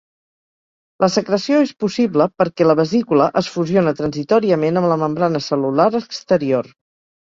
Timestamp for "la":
1.03-1.09, 2.69-2.77, 4.95-5.01